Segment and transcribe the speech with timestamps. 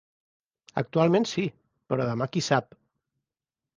[0.81, 1.45] Actualment sí,
[1.93, 2.77] però demà qui sap.